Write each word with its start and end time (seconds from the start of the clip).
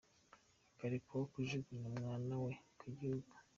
Arakekwaho 0.83 1.25
kujugunya 1.33 1.85
umwana 1.91 2.33
we 2.43 2.51
mu 2.79 2.89
gihuru 2.97 3.27